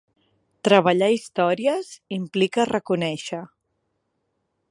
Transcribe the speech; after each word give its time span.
Treballar 0.67 1.09
històries 1.17 1.91
implica 2.17 2.67
reconèixer. 2.71 3.43